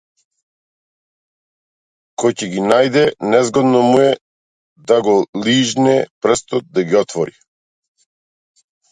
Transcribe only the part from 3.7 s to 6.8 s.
му е да го лижне прстот